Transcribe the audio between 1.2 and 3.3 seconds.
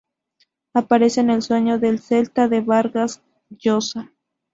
en "El sueño del Celta" de Vargas